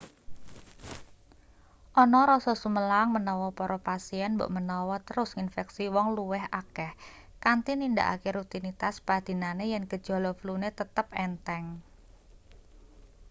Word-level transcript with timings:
ana 2.01 2.21
rasa 2.31 2.53
sumelang 2.61 3.09
menawa 3.17 3.49
para 3.59 3.77
pasien 3.89 4.31
mbokmenawa 4.35 4.97
terus 5.07 5.29
nginfeksi 5.37 5.83
wong 5.95 6.07
luwih 6.17 6.43
akeh 6.61 6.91
kanthi 7.43 7.71
nindakake 7.77 8.29
rutinitas 8.37 8.95
padinane 9.07 9.65
yen 9.71 9.83
gejala 9.91 10.31
flune 10.39 10.69
tetep 10.79 11.07
entheng 11.25 11.65